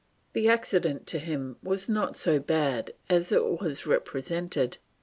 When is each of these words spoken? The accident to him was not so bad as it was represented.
The 0.33 0.49
accident 0.49 1.05
to 1.09 1.19
him 1.19 1.57
was 1.61 1.87
not 1.87 2.17
so 2.17 2.39
bad 2.39 2.95
as 3.07 3.31
it 3.31 3.59
was 3.61 3.85
represented. 3.85 4.79